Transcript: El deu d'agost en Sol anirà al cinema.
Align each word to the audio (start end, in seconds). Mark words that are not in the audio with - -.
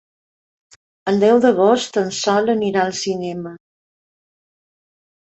El 1.11 1.21
deu 1.25 1.41
d'agost 1.43 2.01
en 2.03 2.11
Sol 2.23 2.51
anirà 2.57 2.89
al 2.89 2.99
cinema. 3.05 3.55